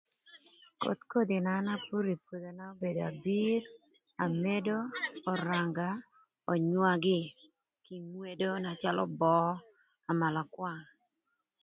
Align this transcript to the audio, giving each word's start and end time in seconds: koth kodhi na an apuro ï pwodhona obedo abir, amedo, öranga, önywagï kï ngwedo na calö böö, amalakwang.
koth 0.81 1.01
kodhi 1.11 1.37
na 1.43 1.51
an 1.59 1.67
apuro 1.75 2.09
ï 2.15 2.21
pwodhona 2.25 2.63
obedo 2.73 3.01
abir, 3.11 3.61
amedo, 4.23 4.77
öranga, 5.31 5.89
önywagï 6.53 7.19
kï 7.83 7.95
ngwedo 8.09 8.49
na 8.63 8.71
calö 8.81 9.05
böö, 9.19 9.51
amalakwang. 10.09 10.83